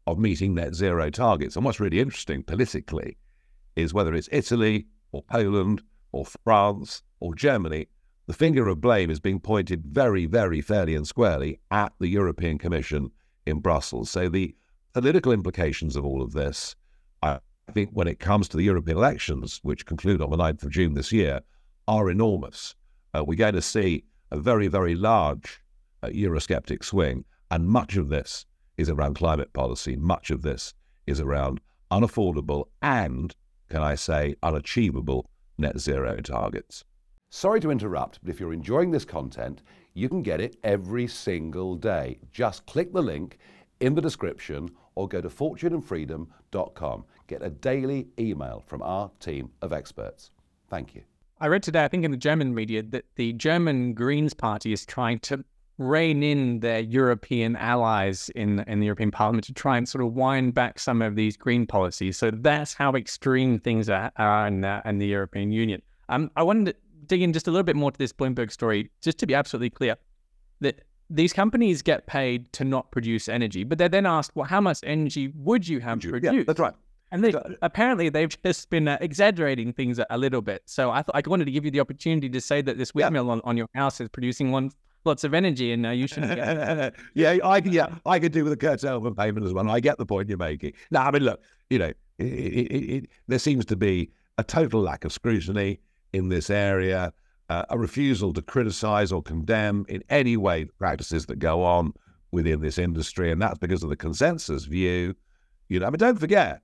of 0.08 0.18
meeting 0.18 0.56
net 0.56 0.74
zero 0.74 1.10
targets. 1.10 1.56
And 1.56 1.64
what's 1.64 1.80
really 1.80 2.00
interesting 2.00 2.44
politically 2.44 3.18
is 3.76 3.94
whether 3.94 4.14
it's 4.16 4.30
Italy 4.32 4.88
or 5.12 5.22
Poland 5.24 5.82
or 6.12 6.26
France 6.26 7.04
or 7.20 7.36
Germany, 7.36 7.88
the 8.28 8.34
finger 8.34 8.68
of 8.68 8.82
blame 8.82 9.10
is 9.10 9.20
being 9.20 9.40
pointed 9.40 9.86
very, 9.86 10.26
very 10.26 10.62
fairly 10.62 10.96
and 10.96 11.08
squarely 11.08 11.60
at 11.70 11.94
the 12.00 12.08
European 12.08 12.58
Commission 12.58 13.12
in 13.46 13.60
Brussels. 13.60 14.10
So 14.10 14.30
the 14.30 14.56
political 14.94 15.32
implications 15.32 15.96
of 15.96 16.06
all 16.06 16.22
of 16.22 16.34
this, 16.34 16.76
I 17.22 17.40
think, 17.74 17.92
when 17.94 18.08
it 18.08 18.20
comes 18.20 18.48
to 18.50 18.58
the 18.58 18.64
European 18.64 18.98
elections, 18.98 19.60
which 19.64 19.86
conclude 19.86 20.22
on 20.22 20.30
the 20.30 20.38
9th 20.38 20.64
of 20.64 20.72
June 20.72 20.94
this 20.94 21.12
year, 21.12 21.42
are 21.88 22.10
enormous. 22.10 22.76
Uh, 23.14 23.24
we're 23.24 23.36
going 23.36 23.54
to 23.54 23.62
see 23.62 24.04
a 24.32 24.40
very, 24.40 24.68
very 24.68 24.96
large 24.96 25.62
uh, 26.04 26.08
Eurosceptic 26.08 26.84
swing, 26.84 27.26
and 27.50 27.68
much 27.68 27.98
of 27.98 28.10
this 28.10 28.46
is 28.78 28.90
around 28.90 29.16
climate 29.16 29.52
policy. 29.54 29.96
Much 29.96 30.32
of 30.32 30.42
this 30.42 30.74
is 31.08 31.20
around 31.20 31.60
unaffordable 31.92 32.66
and, 32.82 33.36
can 33.70 33.82
I 33.82 33.96
say, 33.96 34.36
unachievable 34.42 35.30
net 35.58 35.80
zero 35.80 36.18
targets. 36.18 36.84
Sorry 37.30 37.60
to 37.62 37.72
interrupt, 37.72 38.20
but 38.22 38.30
if 38.30 38.40
you're 38.40 38.54
enjoying 38.54 38.92
this 38.92 39.06
content, 39.06 39.62
you 39.94 40.10
can 40.10 40.22
get 40.22 40.42
it 40.42 40.58
every 40.64 41.08
single 41.08 41.76
day. 41.76 42.20
Just 42.32 42.66
click 42.66 42.94
the 42.94 43.02
link 43.02 43.38
in 43.80 43.96
the 43.96 44.02
description 44.02 44.70
or 44.96 45.08
go 45.08 45.22
to 45.22 45.30
fortuneandfreedom.com. 45.30 47.06
Get 47.28 47.44
a 47.44 47.50
daily 47.50 48.08
email 48.20 48.64
from 48.66 48.82
our 48.82 49.10
team 49.20 49.52
of 49.62 49.74
experts. 49.74 50.32
Thank 50.70 50.96
you. 50.96 51.04
I 51.40 51.48
read 51.48 51.64
today, 51.64 51.84
I 51.84 51.88
think 51.88 52.06
in 52.06 52.12
the 52.12 52.18
German 52.18 52.54
media, 52.54 52.84
that 52.84 53.06
the 53.16 53.34
German 53.34 53.94
Greens 53.94 54.34
Party 54.34 54.74
is 54.74 54.86
trying 54.86 55.20
to 55.20 55.44
rein 55.78 56.22
in 56.22 56.60
their 56.60 56.82
European 56.82 57.56
allies 57.56 58.30
in 58.36 58.60
in 58.68 58.80
the 58.80 58.86
European 58.86 59.10
Parliament 59.10 59.46
to 59.46 59.54
try 59.54 59.78
and 59.78 59.90
sort 59.90 60.04
of 60.04 60.14
wind 60.14 60.54
back 60.54 60.78
some 60.78 61.02
of 61.02 61.16
these 61.16 61.36
green 61.36 61.66
policies. 61.66 62.18
So 62.18 62.30
that's 62.32 62.74
how 62.74 62.94
extreme 62.94 63.60
things 63.60 63.90
are, 63.90 64.12
are 64.18 64.48
in, 64.48 64.62
the, 64.62 64.82
in 64.86 65.00
the 65.00 65.08
European 65.08 65.52
Union. 65.52 65.82
Um, 66.10 66.30
I 66.36 66.44
to 66.44 66.76
dig 67.08 67.22
in 67.22 67.34
just 67.34 67.48
a 67.48 67.52
little 67.52 67.64
bit 67.64 67.76
more 67.76 67.92
to 67.92 67.98
this 67.98 68.14
Bloomberg 68.14 68.52
story, 68.52 68.90
just 69.02 69.18
to 69.20 69.28
be 69.28 69.34
absolutely 69.34 69.70
clear 69.70 69.96
that 70.62 70.82
these 71.10 71.34
companies 71.34 71.82
get 71.82 72.08
paid 72.08 72.52
to 72.54 72.64
not 72.64 72.92
produce 72.92 73.28
energy, 73.28 73.64
but 73.64 73.78
they're 73.78 73.90
then 73.90 74.06
asked, 74.06 74.32
well, 74.36 74.46
how 74.46 74.62
much 74.62 74.80
energy 74.84 75.32
would 75.36 75.68
you 75.68 75.80
have 75.82 76.04
You- 76.04 76.12
produced? 76.12 76.34
Yeah, 76.36 76.44
that's 76.46 76.60
right. 76.60 76.74
And 77.14 77.22
they, 77.22 77.34
apparently, 77.62 78.08
they've 78.08 78.34
just 78.42 78.70
been 78.70 78.88
uh, 78.88 78.98
exaggerating 79.02 79.74
things 79.74 80.00
a, 80.00 80.06
a 80.12 80.18
little 80.18 80.42
bit. 80.42 80.62
So 80.66 80.92
I, 80.92 81.02
th- 81.02 81.10
I 81.14 81.22
wanted 81.30 81.44
to 81.44 81.52
give 81.52 81.66
you 81.66 81.72
the 81.72 81.82
opportunity 81.82 82.30
to 82.30 82.40
say 82.40 82.62
that 82.62 82.78
this 82.78 82.94
Yeah. 82.96 83.08
windmill 83.08 83.32
on, 83.32 83.42
on 83.44 83.58
your 83.58 83.68
house 83.76 84.00
is 84.00 84.08
producing 84.08 84.52
one 84.52 84.72
lots 85.04 85.26
of 85.26 85.34
energy, 85.34 85.74
and 85.74 85.86
uh, 85.86 85.90
you 85.90 86.08
shouldn't 86.08 86.36
get. 86.36 86.94
yeah, 87.14 87.38
I 87.44 87.58
yeah, 87.66 87.96
I 88.06 88.18
could 88.18 88.32
do 88.32 88.46
with 88.46 88.54
a 88.54 88.58
curtailment 88.58 89.18
payment 89.18 89.46
as 89.46 89.52
well. 89.52 89.70
I 89.70 89.82
get 89.82 89.98
the 89.98 90.06
point 90.06 90.30
you're 90.30 90.38
making. 90.38 90.72
Now, 90.90 91.06
I 91.06 91.12
mean, 91.12 91.24
look, 91.24 91.42
you 91.70 91.80
know, 91.80 91.92
it, 92.18 92.26
it, 92.26 92.72
it, 92.72 93.10
there 93.28 93.40
seems 93.40 93.66
to 93.66 93.76
be 93.76 94.10
a 94.38 94.44
total 94.46 94.80
lack 94.80 95.04
of 95.04 95.12
scrutiny 95.12 95.82
in 96.14 96.30
this 96.30 96.50
area, 96.50 97.14
uh, 97.50 97.64
a 97.70 97.78
refusal 97.78 98.34
to 98.34 98.42
criticise 98.42 99.12
or 99.12 99.22
condemn 99.22 99.86
in 99.90 100.04
any 100.10 100.38
way 100.38 100.66
practices 100.66 101.26
that 101.26 101.40
go 101.40 101.64
on 101.64 101.94
within 102.32 102.62
this 102.62 102.78
industry, 102.78 103.32
and 103.32 103.42
that's 103.42 103.58
because 103.58 103.84
of 103.84 103.90
the 103.90 103.96
consensus 103.96 104.66
view. 104.66 105.14
You 105.68 105.80
know, 105.80 105.88
I 105.88 105.90
mean, 105.90 105.98
don't 105.98 106.20
forget 106.20 106.62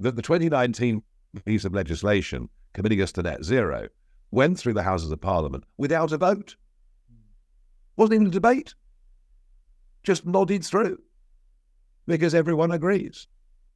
that 0.00 0.16
the 0.16 0.22
2019 0.22 1.02
piece 1.44 1.64
of 1.64 1.74
legislation 1.74 2.48
committing 2.72 3.02
us 3.02 3.12
to 3.12 3.22
net 3.22 3.44
zero 3.44 3.88
went 4.30 4.58
through 4.58 4.74
the 4.74 4.82
Houses 4.82 5.10
of 5.10 5.20
Parliament 5.20 5.64
without 5.76 6.12
a 6.12 6.18
vote. 6.18 6.56
Wasn't 7.96 8.14
even 8.14 8.28
a 8.28 8.30
debate. 8.30 8.74
Just 10.02 10.24
nodded 10.24 10.64
through 10.64 10.98
because 12.06 12.34
everyone 12.34 12.70
agrees. 12.70 13.26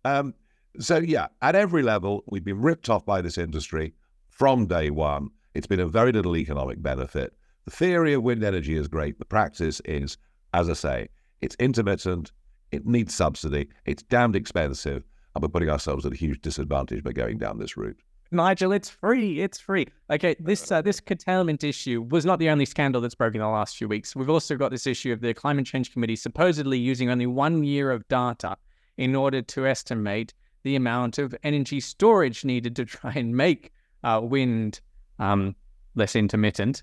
Um, 0.05 0.35
so, 0.81 0.99
yeah, 0.99 1.27
at 1.43 1.55
every 1.55 1.83
level, 1.83 2.25
we've 2.27 2.45
been 2.45 2.61
ripped 2.61 2.89
off 2.89 3.05
by 3.05 3.21
this 3.21 3.39
industry 3.39 3.93
from 4.35 4.67
day 4.67 4.91
one. 4.91 5.31
It's 5.55 5.67
been 5.67 5.81
a 5.81 5.87
very 5.87 6.13
little 6.13 6.37
economic 6.37 6.83
benefit. 6.83 7.33
The 7.65 7.71
theory 7.71 8.13
of 8.13 8.23
wind 8.23 8.43
energy 8.43 8.77
is 8.77 8.89
great. 8.89 9.19
The 9.19 9.25
practice 9.25 9.81
is, 9.85 10.19
as 10.53 10.69
I 10.69 10.73
say, 10.73 11.09
it's 11.41 11.57
intermittent, 11.57 12.33
it 12.73 12.85
needs 12.85 13.15
subsidy, 13.15 13.69
it's 13.87 14.03
damned 14.03 14.35
expensive, 14.35 15.05
and 15.35 15.43
we're 15.43 15.49
putting 15.49 15.71
ourselves 15.71 16.05
at 16.05 16.13
a 16.13 16.17
huge 16.17 16.41
disadvantage 16.43 17.05
by 17.05 17.13
going 17.13 17.39
down 17.39 17.59
this 17.59 17.77
route. 17.77 17.99
Nigel, 18.33 18.73
it's 18.73 18.91
free. 18.91 19.41
It's 19.41 19.61
free. 19.61 19.87
Okay, 20.11 20.35
this 20.41 20.73
uh, 20.73 20.83
this 20.83 20.99
curtailment 20.99 21.63
issue 21.63 22.03
was 22.03 22.25
not 22.25 22.41
the 22.41 22.51
only 22.51 22.65
scandal 22.65 23.01
that's 23.01 23.15
broken 23.15 23.41
in 23.41 23.47
the 23.47 23.53
last 23.53 23.77
few 23.77 23.87
weeks. 23.87 24.17
We've 24.17 24.31
also 24.31 24.57
got 24.57 24.73
this 24.73 24.89
issue 24.89 25.13
of 25.13 25.21
the 25.21 25.33
Climate 25.35 25.67
Change 25.67 25.93
Committee 25.93 26.17
supposedly 26.17 26.79
using 26.79 27.11
only 27.11 27.27
one 27.27 27.63
year 27.63 27.93
of 27.93 28.09
data 28.09 28.57
in 28.97 29.15
order 29.15 29.43
to 29.43 29.67
estimate 29.67 30.35
the 30.65 30.75
amount 30.75 31.19
of 31.19 31.37
energy 31.45 31.79
storage 31.79 32.45
needed 32.45 32.75
to 32.77 32.85
try 32.85 33.13
and 33.13 33.37
make 33.37 33.71
uh, 34.05 34.21
wind 34.23 34.81
um, 35.19 35.57
less 35.95 36.15
intermittent. 36.15 36.83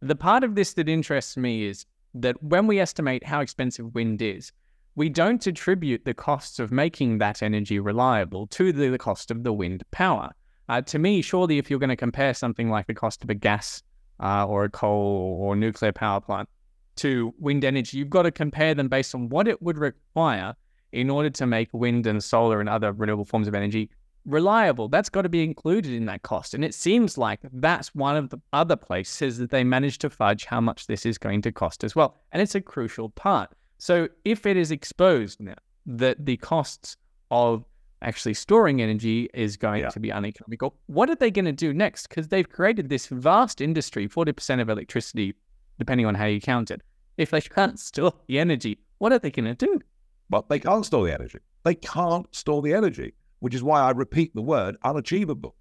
The 0.00 0.16
part 0.16 0.44
of 0.44 0.54
this 0.54 0.74
that 0.74 0.88
interests 0.88 1.36
me 1.36 1.64
is 1.64 1.86
that 2.14 2.42
when 2.42 2.66
we 2.66 2.80
estimate 2.80 3.24
how 3.24 3.40
expensive 3.40 3.94
wind 3.94 4.20
is, 4.20 4.52
we 4.96 5.08
don't 5.08 5.46
attribute 5.46 6.04
the 6.04 6.14
costs 6.14 6.58
of 6.58 6.72
making 6.72 7.18
that 7.18 7.42
energy 7.42 7.78
reliable 7.78 8.46
to 8.48 8.72
the, 8.72 8.88
the 8.88 8.98
cost 8.98 9.30
of 9.30 9.44
the 9.44 9.52
wind 9.52 9.84
power. 9.92 10.30
Uh, 10.68 10.80
to 10.82 10.98
me, 10.98 11.22
surely, 11.22 11.58
if 11.58 11.70
you're 11.70 11.78
going 11.78 11.90
to 11.90 11.96
compare 11.96 12.34
something 12.34 12.70
like 12.70 12.86
the 12.86 12.94
cost 12.94 13.22
of 13.22 13.30
a 13.30 13.34
gas 13.34 13.82
uh, 14.22 14.46
or 14.46 14.64
a 14.64 14.70
coal 14.70 15.38
or 15.40 15.54
nuclear 15.56 15.92
power 15.92 16.20
plant 16.20 16.48
to 16.96 17.32
wind 17.38 17.64
energy, 17.64 17.98
you've 17.98 18.10
got 18.10 18.22
to 18.22 18.30
compare 18.30 18.74
them 18.74 18.88
based 18.88 19.14
on 19.14 19.28
what 19.28 19.48
it 19.48 19.62
would 19.62 19.78
require 19.78 20.54
in 20.92 21.08
order 21.08 21.30
to 21.30 21.46
make 21.46 21.68
wind 21.72 22.06
and 22.06 22.22
solar 22.22 22.60
and 22.60 22.68
other 22.68 22.92
renewable 22.92 23.24
forms 23.24 23.46
of 23.46 23.54
energy 23.54 23.88
reliable. 24.24 24.88
That's 24.88 25.08
got 25.08 25.22
to 25.22 25.28
be 25.28 25.42
included 25.42 25.92
in 25.92 26.06
that 26.06 26.22
cost. 26.22 26.54
And 26.54 26.64
it 26.64 26.74
seems 26.74 27.16
like 27.18 27.40
that's 27.52 27.94
one 27.94 28.16
of 28.16 28.30
the 28.30 28.40
other 28.52 28.76
places 28.76 29.38
that 29.38 29.50
they 29.50 29.64
managed 29.64 30.00
to 30.02 30.10
fudge 30.10 30.44
how 30.44 30.60
much 30.60 30.86
this 30.86 31.06
is 31.06 31.18
going 31.18 31.42
to 31.42 31.52
cost 31.52 31.84
as 31.84 31.94
well. 31.96 32.18
And 32.32 32.42
it's 32.42 32.54
a 32.54 32.60
crucial 32.60 33.10
part. 33.10 33.50
So 33.78 34.08
if 34.24 34.46
it 34.46 34.56
is 34.56 34.70
exposed 34.70 35.40
now 35.40 35.54
that 35.86 36.24
the 36.26 36.36
costs 36.36 36.96
of 37.30 37.64
actually 38.02 38.34
storing 38.34 38.80
energy 38.82 39.28
is 39.34 39.56
going 39.56 39.82
Yeah. 39.82 39.88
to 39.90 40.00
be 40.00 40.10
uneconomical, 40.10 40.74
what 40.86 41.10
are 41.10 41.14
they 41.16 41.30
going 41.30 41.44
to 41.46 41.52
do 41.52 41.72
next? 41.72 42.08
Because 42.08 42.28
they've 42.28 42.48
created 42.48 42.88
this 42.88 43.06
vast 43.08 43.60
industry, 43.60 44.08
40% 44.08 44.60
of 44.60 44.68
electricity, 44.68 45.34
depending 45.78 46.06
on 46.06 46.14
how 46.14 46.26
you 46.26 46.40
count 46.40 46.70
it. 46.70 46.82
If 47.16 47.30
they 47.30 47.40
can't 47.40 47.78
store 47.78 48.12
the 48.26 48.38
energy, 48.38 48.78
what 48.98 49.12
are 49.12 49.18
they 49.18 49.30
going 49.30 49.46
to 49.46 49.54
do? 49.54 49.80
But 50.28 50.48
they 50.48 50.58
can't 50.58 50.86
store 50.86 51.06
the 51.06 51.12
energy. 51.14 51.38
They 51.64 51.74
can't 51.74 52.26
store 52.34 52.62
the 52.62 52.72
energy, 52.72 53.12
which 53.40 53.54
is 53.54 53.62
why 53.62 53.80
I 53.80 53.90
repeat 53.90 54.34
the 54.34 54.42
word 54.42 54.76
unachievable. 54.84 55.56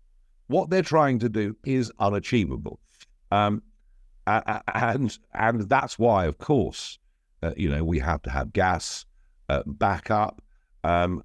What 0.48 0.70
they're 0.70 0.82
trying 0.82 1.20
to 1.20 1.30
do 1.30 1.56
is 1.66 1.92
unachievable. 2.00 2.80
Um, 3.32 3.64
and 4.28 5.18
and 5.34 5.62
that's 5.62 5.98
why, 5.98 6.26
of 6.26 6.38
course, 6.38 7.00
uh, 7.42 7.54
you 7.58 7.70
know, 7.70 7.84
we 7.84 8.00
have 8.00 8.22
to 8.24 8.30
have 8.30 8.54
gas 8.54 9.06
uh, 9.50 9.64
backup. 9.66 10.42
Um, 10.84 11.24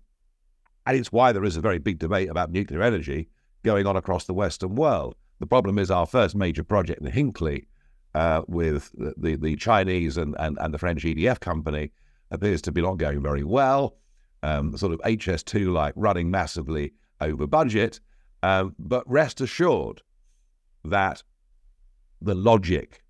and 0.87 0.97
it's 0.97 1.13
why 1.13 1.33
there 1.33 1.45
is 1.45 1.57
a 1.57 1.61
very 1.61 1.79
big 1.79 1.99
debate 1.99 2.29
about 2.29 2.51
nuclear 2.51 2.83
energy 2.83 3.29
going 3.63 3.87
on 3.87 3.97
across 3.97 4.25
the 4.25 4.35
Western 4.35 4.75
world. 4.75 5.17
The 5.41 5.47
problem 5.47 5.79
is 5.79 5.91
our 5.91 6.07
first 6.07 6.35
major 6.35 6.65
project 6.65 7.01
in 7.01 7.11
Hinkley 7.11 7.67
uh, 8.15 8.43
with 8.47 8.93
the, 8.93 9.15
the, 9.17 9.37
the 9.37 9.57
Chinese 9.57 10.17
and, 10.17 10.37
and, 10.39 10.59
and 10.61 10.73
the 10.73 10.79
French 10.79 11.03
EDF 11.03 11.41
company 11.41 11.91
appears 12.31 12.63
to 12.63 12.73
be 12.73 12.83
not 12.83 12.99
going 12.99 13.23
very 13.23 13.45
well. 13.45 13.97
Um, 14.45 14.77
sort 14.77 14.93
of 14.93 15.01
HS2 15.01 15.73
like 15.73 15.95
running 15.97 16.31
massively 16.31 16.93
over 17.21 17.47
budget. 17.47 17.99
Um, 18.43 18.75
but 18.79 19.11
rest 19.11 19.41
assured 19.41 20.03
that 20.85 21.23
the 22.21 22.35
logic 22.35 23.03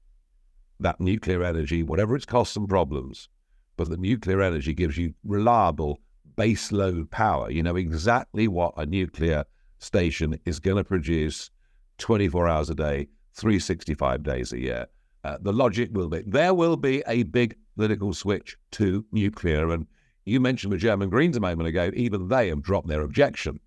that 0.80 1.00
nuclear 1.00 1.42
energy, 1.42 1.82
whatever 1.82 2.14
its 2.14 2.24
costs 2.24 2.56
and 2.56 2.68
problems, 2.68 3.28
but 3.76 3.88
the 3.88 3.96
nuclear 3.96 4.40
energy 4.42 4.74
gives 4.74 4.96
you 4.96 5.14
reliable 5.24 6.00
base 6.36 6.72
load 6.72 7.10
power. 7.10 7.50
You 7.50 7.62
know 7.62 7.76
exactly 7.76 8.48
what 8.48 8.74
a 8.76 8.86
nuclear 8.86 9.44
station 9.78 10.38
is 10.44 10.60
going 10.60 10.76
to 10.76 10.84
produce 10.84 11.50
24 11.98 12.48
hours 12.48 12.70
a 12.70 12.74
day, 12.74 13.08
365 13.34 14.22
days 14.22 14.52
a 14.52 14.60
year. 14.60 14.86
Uh, 15.24 15.38
the 15.40 15.52
logic 15.52 15.90
will 15.92 16.08
be 16.08 16.22
there 16.26 16.54
will 16.54 16.76
be 16.76 17.02
a 17.08 17.22
big 17.24 17.56
political 17.76 18.12
switch 18.12 18.56
to 18.72 19.04
nuclear. 19.10 19.70
And 19.70 19.86
you 20.24 20.40
mentioned 20.40 20.72
the 20.72 20.78
German 20.78 21.10
Greens 21.10 21.36
a 21.36 21.40
moment 21.40 21.68
ago, 21.68 21.90
even 21.94 22.28
they 22.28 22.48
have 22.48 22.62
dropped 22.62 22.88
their 22.88 23.02
objection 23.02 23.60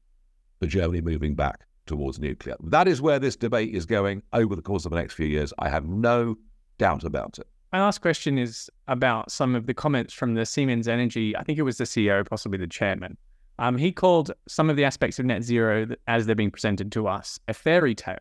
for 0.59 0.67
Germany 0.67 1.01
moving 1.01 1.35
back 1.35 1.65
towards 1.85 2.19
nuclear. 2.19 2.55
That 2.61 2.87
is 2.87 3.01
where 3.01 3.19
this 3.19 3.35
debate 3.35 3.73
is 3.73 3.85
going 3.85 4.23
over 4.33 4.55
the 4.55 4.61
course 4.61 4.85
of 4.85 4.91
the 4.91 4.97
next 4.97 5.13
few 5.13 5.27
years. 5.27 5.53
I 5.59 5.69
have 5.69 5.85
no 5.85 6.35
doubt 6.77 7.03
about 7.03 7.39
it. 7.39 7.47
My 7.73 7.81
last 7.81 7.99
question 8.01 8.37
is 8.37 8.69
about 8.87 9.31
some 9.31 9.55
of 9.55 9.67
the 9.67 9.73
comments 9.73 10.13
from 10.13 10.35
the 10.35 10.45
Siemens 10.45 10.87
Energy. 10.87 11.35
I 11.35 11.43
think 11.43 11.59
it 11.59 11.63
was 11.63 11.77
the 11.77 11.83
CEO, 11.83 12.27
possibly 12.27 12.57
the 12.57 12.67
chairman. 12.67 13.17
Um, 13.59 13.77
he 13.77 13.91
called 13.91 14.31
some 14.47 14.69
of 14.69 14.75
the 14.77 14.85
aspects 14.85 15.19
of 15.19 15.25
net 15.25 15.43
zero 15.43 15.87
as 16.07 16.25
they're 16.25 16.35
being 16.35 16.51
presented 16.51 16.91
to 16.93 17.07
us 17.07 17.39
a 17.47 17.53
fairy 17.53 17.95
tale. 17.95 18.19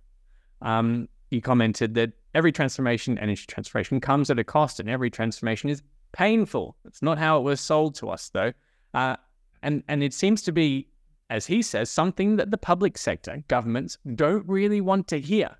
Um, 0.62 1.09
he 1.31 1.40
commented 1.40 1.95
that 1.95 2.12
every 2.35 2.52
transformation, 2.52 3.19
energy 3.19 3.45
transformation, 3.47 4.00
comes 4.00 4.31
at 4.31 4.38
a 4.38 4.45
cost, 4.45 4.81
and 4.81 4.88
every 4.88 5.11
transformation 5.11 5.69
is 5.71 5.83
painful. 6.17 6.77
It's 6.87 7.03
not 7.03 7.19
how 7.19 7.39
it 7.39 7.43
was 7.43 7.61
sold 7.61 7.95
to 7.97 8.09
us, 8.09 8.31
though. 8.31 8.53
Uh, 8.95 9.17
and 9.63 9.83
and 9.89 10.03
it 10.03 10.15
seems 10.15 10.43
to 10.43 10.53
be, 10.53 10.89
as 11.29 11.47
he 11.47 11.61
says, 11.61 11.91
something 11.91 12.37
that 12.37 12.51
the 12.51 12.59
public 12.59 12.97
sector, 12.97 13.45
governments, 13.49 13.99
don't 14.15 14.47
really 14.49 14.81
want 14.81 15.09
to 15.09 15.21
hear. 15.21 15.51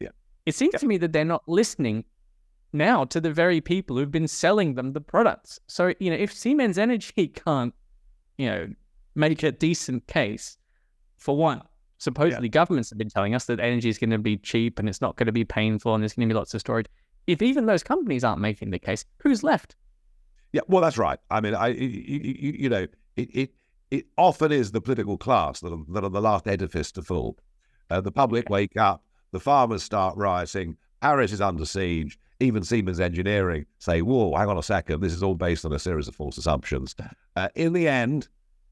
Yeah. 0.00 0.08
It 0.46 0.54
seems 0.54 0.74
to 0.80 0.86
me 0.86 0.96
that 0.98 1.12
they're 1.12 1.24
not 1.24 1.46
listening 1.46 2.04
now 2.72 3.04
to 3.04 3.20
the 3.20 3.32
very 3.32 3.60
people 3.60 3.96
who've 3.96 4.10
been 4.10 4.28
selling 4.28 4.74
them 4.74 4.92
the 4.92 5.00
products. 5.00 5.60
So, 5.66 5.92
you 6.00 6.10
know, 6.10 6.16
if 6.16 6.32
Siemens 6.32 6.78
Energy 6.78 7.28
can't, 7.44 7.74
you 8.38 8.46
know, 8.46 8.68
make 9.14 9.42
a 9.42 9.52
decent 9.52 10.06
case 10.06 10.56
for 11.18 11.36
one, 11.36 11.62
supposedly 11.98 12.48
governments 12.48 12.90
have 12.90 12.98
been 12.98 13.10
telling 13.10 13.34
us 13.34 13.44
that 13.46 13.60
energy 13.60 13.88
is 13.88 13.98
going 13.98 14.10
to 14.10 14.18
be 14.18 14.36
cheap 14.38 14.78
and 14.78 14.88
it's 14.88 15.00
not 15.00 15.16
going 15.16 15.26
to 15.26 15.32
be 15.32 15.44
painful 15.44 15.94
and 15.94 16.02
there's 16.02 16.14
going 16.14 16.28
to 16.28 16.32
be 16.32 16.38
lots 16.38 16.54
of 16.54 16.60
storage. 16.60 16.86
If 17.26 17.42
even 17.42 17.66
those 17.66 17.82
companies 17.82 18.24
aren't 18.24 18.40
making 18.40 18.70
the 18.70 18.78
case, 18.78 19.04
who's 19.18 19.42
left? 19.42 19.74
Yeah, 20.52 20.62
well, 20.66 20.82
that's 20.82 20.98
right. 20.98 21.18
I 21.30 21.40
mean, 21.40 21.54
I, 21.54 21.68
you, 21.68 21.86
you, 21.86 22.52
you 22.58 22.68
know, 22.68 22.86
it, 23.16 23.28
it, 23.34 23.50
it 23.90 24.06
often 24.16 24.52
is 24.52 24.72
the 24.72 24.80
political 24.80 25.18
class 25.18 25.60
that 25.60 25.72
are, 25.72 25.84
that 25.88 26.04
are 26.04 26.10
the 26.10 26.20
last 26.20 26.46
edifice 26.46 26.92
to 26.92 27.02
fall. 27.02 27.36
Uh, 27.90 28.00
the 28.00 28.12
public 28.12 28.48
wake 28.48 28.76
up, 28.76 29.04
the 29.32 29.40
farmers 29.40 29.82
start 29.82 30.16
rioting, 30.16 30.76
Paris 31.00 31.32
is 31.32 31.40
under 31.40 31.64
siege, 31.64 32.18
even 32.40 32.62
Siemens 32.62 33.00
Engineering 33.00 33.66
say, 33.78 34.00
whoa, 34.00 34.34
hang 34.36 34.48
on 34.48 34.58
a 34.58 34.62
second, 34.62 35.00
this 35.00 35.12
is 35.12 35.22
all 35.22 35.34
based 35.34 35.64
on 35.64 35.72
a 35.72 35.78
series 35.78 36.08
of 36.08 36.14
false 36.14 36.38
assumptions. 36.38 36.94
Uh, 37.36 37.48
in 37.54 37.72
the 37.72 37.88
end, 37.88 38.28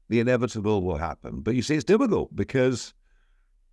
the 0.09 0.19
inevitable 0.19 0.81
will 0.81 0.97
happen. 0.97 1.41
But 1.41 1.55
you 1.55 1.61
see, 1.61 1.75
it's 1.75 1.83
difficult 1.83 2.35
because, 2.35 2.93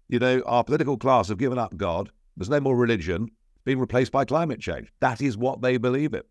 you 0.08 0.18
know, 0.18 0.42
our 0.46 0.64
political 0.64 0.96
class 0.96 1.28
have 1.28 1.38
given 1.38 1.58
up 1.58 1.76
God. 1.76 2.10
There's 2.36 2.50
no 2.50 2.60
more 2.60 2.76
religion, 2.76 3.30
being 3.64 3.78
replaced 3.78 4.12
by 4.12 4.24
climate 4.24 4.60
change. 4.60 4.92
That 5.00 5.22
is 5.22 5.36
what 5.36 5.62
they 5.62 5.76
believe 5.76 6.12
in. 6.12 6.22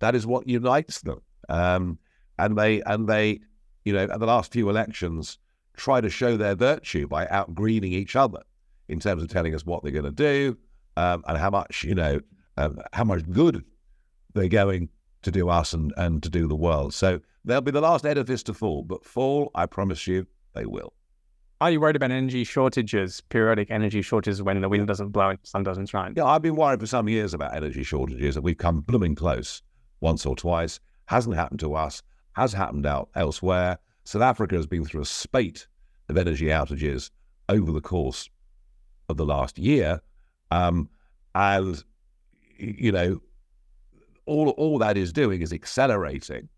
That 0.00 0.14
is 0.14 0.26
what 0.26 0.48
unites 0.48 1.00
them. 1.02 1.20
Um, 1.48 1.98
and 2.38 2.58
they 2.58 2.82
and 2.82 3.08
they, 3.08 3.40
you 3.84 3.92
know, 3.92 4.04
at 4.04 4.18
the 4.18 4.26
last 4.26 4.52
few 4.52 4.68
elections, 4.68 5.38
try 5.76 6.00
to 6.00 6.10
show 6.10 6.36
their 6.36 6.54
virtue 6.54 7.06
by 7.06 7.26
out 7.28 7.54
greening 7.54 7.92
each 7.92 8.16
other 8.16 8.42
in 8.88 8.98
terms 8.98 9.22
of 9.22 9.28
telling 9.28 9.54
us 9.54 9.64
what 9.64 9.82
they're 9.82 9.92
going 9.92 10.04
to 10.04 10.10
do 10.10 10.56
um, 10.96 11.22
and 11.28 11.38
how 11.38 11.50
much, 11.50 11.84
you 11.84 11.94
know, 11.94 12.20
um, 12.56 12.78
how 12.92 13.04
much 13.04 13.28
good 13.30 13.64
they're 14.34 14.48
going 14.48 14.88
to 15.22 15.30
do 15.30 15.48
us 15.48 15.72
and, 15.72 15.92
and 15.96 16.22
to 16.22 16.28
do 16.28 16.48
the 16.48 16.56
world. 16.56 16.92
So 16.92 17.20
they'll 17.44 17.60
be 17.60 17.70
the 17.70 17.80
last 17.80 18.04
edifice 18.04 18.42
to 18.44 18.54
fall, 18.54 18.82
but 18.82 19.04
fall, 19.04 19.50
I 19.54 19.66
promise 19.66 20.06
you, 20.06 20.26
they 20.54 20.66
will. 20.66 20.92
Are 21.60 21.70
you 21.70 21.78
worried 21.78 21.96
about 21.96 22.10
energy 22.10 22.42
shortages, 22.44 23.20
periodic 23.20 23.70
energy 23.70 24.00
shortages 24.00 24.42
when 24.42 24.60
the 24.60 24.68
wind 24.68 24.88
doesn't 24.88 25.10
blow 25.10 25.28
and 25.28 25.38
the 25.42 25.46
sun 25.46 25.62
doesn't 25.62 25.86
shine? 25.86 26.14
Yeah, 26.16 26.24
I've 26.24 26.40
been 26.40 26.56
worried 26.56 26.80
for 26.80 26.86
some 26.86 27.08
years 27.08 27.34
about 27.34 27.54
energy 27.54 27.82
shortages 27.82 28.36
and 28.36 28.44
we've 28.44 28.56
come 28.56 28.80
blooming 28.80 29.14
close 29.14 29.62
once 30.00 30.26
or 30.26 30.36
twice. 30.36 30.80
Hasn't 31.06 31.36
happened 31.36 31.60
to 31.60 31.74
us, 31.74 32.02
has 32.32 32.52
happened 32.52 32.86
out 32.86 33.08
elsewhere. 33.14 33.78
South 34.04 34.22
Africa 34.22 34.56
has 34.56 34.66
been 34.66 34.84
through 34.84 35.02
a 35.02 35.06
spate 35.06 35.66
of 36.08 36.16
energy 36.16 36.46
outages 36.46 37.10
over 37.48 37.72
the 37.72 37.80
course 37.80 38.28
of 39.08 39.16
the 39.16 39.26
last 39.26 39.58
year. 39.58 40.00
Um, 40.50 40.88
and, 41.34 41.82
you 42.58 42.92
know, 42.92 43.20
all, 44.26 44.50
all 44.50 44.78
that 44.78 44.96
is 44.96 45.12
doing 45.12 45.42
is 45.42 45.52
accelerating 45.52 46.48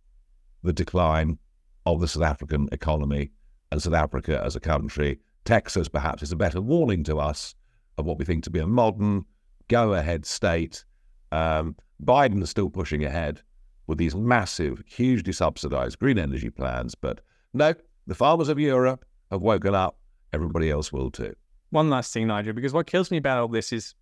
the 0.63 0.73
decline 0.73 1.39
of 1.87 2.01
the 2.01 2.09
South 2.09 2.23
African 2.23 2.69
economy 2.73 3.31
and 3.71 3.83
South 3.83 3.95
Africa 3.95 4.41
as 4.45 4.57
a 4.57 4.61
country. 4.61 5.19
Texas, 5.45 5.89
perhaps, 5.89 6.23
is 6.23 6.33
a 6.33 6.37
better 6.37 6.61
warning 6.61 7.03
to 7.05 7.19
us 7.19 7.55
of 7.99 8.07
what 8.07 8.19
we 8.19 8.25
think 8.25 8.45
to 8.45 8.51
be 8.51 8.61
a 8.61 8.67
modern, 8.67 9.25
go 9.69 9.95
ahead 9.95 10.25
state. 10.25 10.85
Um, 11.33 11.77
Biden 12.05 12.43
is 12.43 12.51
still 12.51 12.71
pushing 12.71 13.05
ahead 13.05 13.43
with 13.87 13.99
these 13.99 14.15
massive, 14.15 14.83
hugely 14.87 15.33
subsidized 15.33 15.99
green 15.99 16.19
energy 16.19 16.51
plans. 16.51 16.95
But 16.95 17.21
no, 17.53 17.75
the 18.07 18.15
farmers 18.15 18.49
of 18.49 18.59
Europe 18.59 19.05
have 19.31 19.43
woken 19.43 19.75
up. 19.75 19.97
Everybody 20.33 20.71
else 20.71 20.93
will 20.93 21.11
too. 21.11 21.35
One 21.71 21.91
last 21.91 22.13
thing, 22.13 22.27
Nigel, 22.27 22.53
because 22.53 22.73
what 22.73 22.87
kills 22.87 23.11
me 23.11 23.17
about 23.17 23.39
all 23.39 23.49
this 23.49 23.73
is 23.73 23.95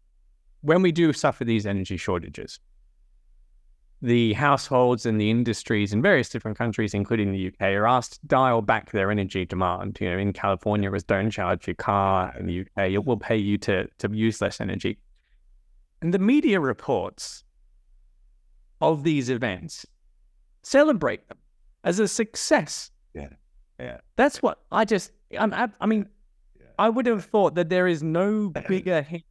when 0.63 0.83
we 0.83 0.93
do 0.93 1.13
suffer 1.13 1.45
these 1.45 1.67
energy 1.67 1.97
shortages, 1.97 2.59
the 4.03 4.33
households 4.33 5.05
and 5.05 5.21
the 5.21 5.31
industries 5.31 5.93
in 5.93 6.01
various 6.01 6.29
different 6.29 6.57
countries, 6.57 6.95
including 6.95 7.33
the 7.33 7.49
UK, 7.49 7.61
are 7.75 7.87
asked 7.87 8.15
to 8.15 8.27
dial 8.27 8.63
back 8.63 8.91
their 8.91 9.11
energy 9.11 9.45
demand. 9.45 9.99
You 10.01 10.11
know, 10.11 10.19
in 10.19 10.33
California, 10.33 10.89
it 10.89 10.93
was 10.93 11.05
don't 11.05 11.31
charge 11.31 11.67
your 11.67 11.75
car. 11.75 12.35
In 12.39 12.47
the 12.47 12.61
UK, 12.61 12.91
it 12.93 13.05
will 13.05 13.19
pay 13.19 13.37
you 13.37 13.59
to 13.59 13.87
to 13.99 14.11
use 14.11 14.41
less 14.41 14.61
energy. 14.61 14.99
And 16.01 16.15
the 16.15 16.19
media 16.19 16.61
reports 16.61 17.45
of 18.81 19.03
these 19.03 19.31
events 19.31 19.87
celebrate 20.63 21.27
them 21.29 21.39
as 21.85 21.99
a 21.99 22.09
success. 22.09 22.91
Yeah, 23.15 23.29
yeah. 23.79 23.99
That's 24.17 24.43
what 24.43 24.61
I 24.73 24.85
just. 24.85 25.13
I'm. 25.39 25.55
I 25.81 25.87
mean, 25.87 26.07
yeah. 26.59 26.67
I 26.79 26.89
would 26.89 27.07
have 27.07 27.25
thought 27.25 27.55
that 27.55 27.69
there 27.69 27.87
is 27.87 28.03
no 28.03 28.49
bigger 28.69 29.03
hit 29.03 29.23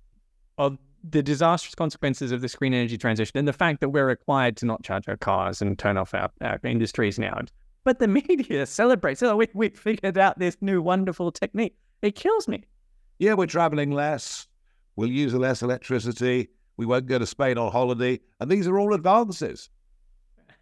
of 0.57 0.77
the 1.09 1.23
disastrous 1.23 1.75
consequences 1.75 2.31
of 2.31 2.41
the 2.41 2.49
green 2.49 2.73
energy 2.73 2.97
transition 2.97 3.37
and 3.37 3.47
the 3.47 3.53
fact 3.53 3.79
that 3.79 3.89
we're 3.89 4.05
required 4.05 4.57
to 4.57 4.65
not 4.65 4.83
charge 4.83 5.07
our 5.07 5.17
cars 5.17 5.61
and 5.61 5.79
turn 5.79 5.97
off 5.97 6.13
our, 6.13 6.29
our 6.41 6.59
industries 6.63 7.17
now. 7.17 7.39
But 7.85 7.99
the 7.99 8.07
media 8.07 8.65
celebrates, 8.65 9.23
oh, 9.23 9.37
we, 9.37 9.47
we 9.53 9.69
figured 9.69 10.17
out 10.17 10.37
this 10.37 10.57
new 10.61 10.81
wonderful 10.81 11.31
technique. 11.31 11.75
It 12.01 12.15
kills 12.15 12.47
me. 12.47 12.63
Yeah, 13.19 13.33
we're 13.33 13.47
traveling 13.47 13.91
less. 13.91 14.47
We'll 14.95 15.09
use 15.09 15.33
less 15.33 15.61
electricity. 15.61 16.49
We 16.79 16.85
won't 16.85 17.07
go 17.07 17.19
to 17.19 17.25
Spain 17.25 17.57
on 17.57 17.73
holiday. 17.73 18.21
And 18.39 18.49
these 18.49 18.65
are 18.65 18.79
all 18.79 18.93
advances. 18.93 19.69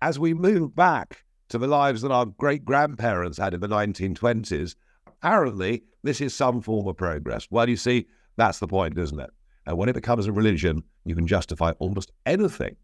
As 0.01 0.17
we 0.17 0.33
move 0.33 0.75
back 0.75 1.23
to 1.49 1.59
the 1.59 1.67
lives 1.67 2.01
that 2.01 2.11
our 2.11 2.25
great 2.25 2.65
grandparents 2.65 3.37
had 3.37 3.53
in 3.53 3.59
the 3.59 3.67
1920s, 3.67 4.73
apparently 5.05 5.83
this 6.01 6.19
is 6.19 6.33
some 6.33 6.59
form 6.59 6.87
of 6.87 6.97
progress. 6.97 7.47
Well, 7.51 7.69
you 7.69 7.77
see, 7.77 8.07
that's 8.35 8.57
the 8.57 8.65
point, 8.65 8.97
isn't 8.97 9.19
it? 9.19 9.29
And 9.67 9.77
when 9.77 9.89
it 9.89 9.93
becomes 9.93 10.25
a 10.25 10.31
religion, 10.31 10.81
you 11.05 11.13
can 11.13 11.27
justify 11.27 11.73
almost 11.77 12.11
anything 12.25 12.75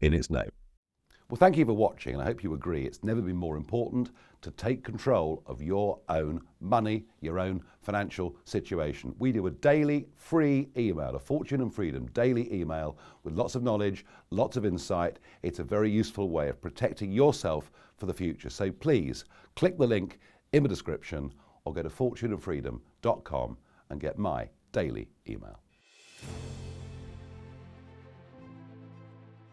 in 0.00 0.14
its 0.14 0.30
name. 0.30 0.50
Well, 1.28 1.38
thank 1.38 1.56
you 1.56 1.64
for 1.64 1.72
watching, 1.72 2.12
and 2.12 2.22
I 2.22 2.24
hope 2.24 2.44
you 2.44 2.54
agree 2.54 2.84
it's 2.84 3.02
never 3.02 3.20
been 3.20 3.36
more 3.36 3.56
important 3.56 4.10
to 4.42 4.52
take 4.52 4.84
control 4.84 5.42
of 5.46 5.60
your 5.60 5.98
own 6.08 6.40
money, 6.60 7.04
your 7.20 7.40
own 7.40 7.64
financial 7.82 8.36
situation. 8.44 9.12
We 9.18 9.32
do 9.32 9.48
a 9.48 9.50
daily 9.50 10.06
free 10.14 10.68
email, 10.76 11.16
a 11.16 11.18
Fortune 11.18 11.62
and 11.62 11.74
Freedom 11.74 12.06
daily 12.12 12.54
email 12.54 12.96
with 13.24 13.34
lots 13.34 13.56
of 13.56 13.64
knowledge, 13.64 14.06
lots 14.30 14.56
of 14.56 14.64
insight. 14.64 15.18
It's 15.42 15.58
a 15.58 15.64
very 15.64 15.90
useful 15.90 16.30
way 16.30 16.48
of 16.48 16.62
protecting 16.62 17.10
yourself 17.10 17.72
for 17.96 18.06
the 18.06 18.14
future. 18.14 18.48
So 18.48 18.70
please 18.70 19.24
click 19.56 19.76
the 19.78 19.86
link 19.88 20.20
in 20.52 20.62
the 20.62 20.68
description 20.68 21.34
or 21.64 21.74
go 21.74 21.82
to 21.82 21.88
fortuneandfreedom.com 21.88 23.56
and 23.90 24.00
get 24.00 24.16
my 24.16 24.48
daily 24.70 25.08
email. 25.28 25.58